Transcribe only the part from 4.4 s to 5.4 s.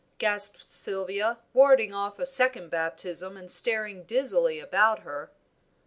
about her.